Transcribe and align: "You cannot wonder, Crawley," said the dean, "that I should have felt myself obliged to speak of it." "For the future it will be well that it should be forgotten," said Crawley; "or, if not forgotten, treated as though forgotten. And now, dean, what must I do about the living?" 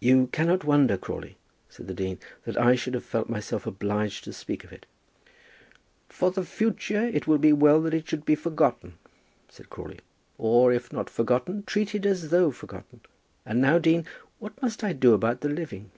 "You 0.00 0.26
cannot 0.32 0.64
wonder, 0.64 0.98
Crawley," 0.98 1.36
said 1.68 1.86
the 1.86 1.94
dean, 1.94 2.18
"that 2.44 2.56
I 2.58 2.74
should 2.74 2.94
have 2.94 3.04
felt 3.04 3.28
myself 3.28 3.64
obliged 3.64 4.24
to 4.24 4.32
speak 4.32 4.64
of 4.64 4.72
it." 4.72 4.86
"For 6.08 6.32
the 6.32 6.44
future 6.44 7.04
it 7.04 7.28
will 7.28 7.38
be 7.38 7.52
well 7.52 7.80
that 7.82 7.94
it 7.94 8.08
should 8.08 8.24
be 8.24 8.34
forgotten," 8.34 8.94
said 9.48 9.70
Crawley; 9.70 10.00
"or, 10.36 10.72
if 10.72 10.92
not 10.92 11.08
forgotten, 11.08 11.62
treated 11.62 12.06
as 12.06 12.30
though 12.30 12.50
forgotten. 12.50 13.02
And 13.46 13.60
now, 13.60 13.78
dean, 13.78 14.04
what 14.40 14.60
must 14.60 14.82
I 14.82 14.92
do 14.92 15.14
about 15.14 15.42
the 15.42 15.48
living?" 15.48 15.92